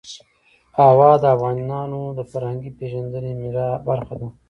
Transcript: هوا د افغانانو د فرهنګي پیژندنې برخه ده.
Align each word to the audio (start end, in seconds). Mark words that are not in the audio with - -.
هوا 0.79 1.11
د 1.21 1.23
افغانانو 1.35 2.01
د 2.17 2.19
فرهنګي 2.31 2.71
پیژندنې 2.79 3.33
برخه 3.87 4.15
ده. 4.21 4.27